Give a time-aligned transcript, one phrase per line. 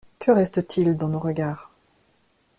[0.17, 1.69] Que reste-t-il dans nos regards?